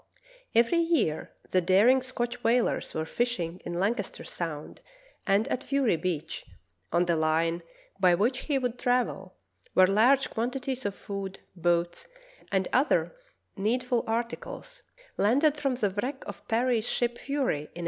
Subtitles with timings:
[0.55, 4.81] Every year the dar ing Scotch whalers were fishing in Lancaster Sound,
[5.27, 6.43] and at Fury Beach,
[6.91, 7.61] on the line
[7.99, 9.35] by which he would travel,
[9.75, 12.07] were large quantities of food, boats,
[12.51, 14.83] and other 42 True Tales of Arctic Heroism needful articles—
[15.23, 17.77] landed from the wreck of Parry's ship Fury in 1825.